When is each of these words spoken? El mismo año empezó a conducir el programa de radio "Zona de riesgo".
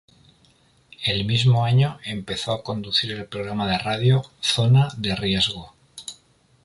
El 1.05 1.25
mismo 1.25 1.63
año 1.63 1.99
empezó 2.03 2.53
a 2.53 2.63
conducir 2.63 3.11
el 3.11 3.27
programa 3.27 3.67
de 3.69 3.77
radio 3.77 4.23
"Zona 4.39 4.89
de 4.97 5.15
riesgo". 5.15 5.75